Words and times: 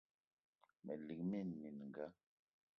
Me 0.85 0.93
lik 1.05 1.19
mina 1.29 1.43
mininga 1.61 2.05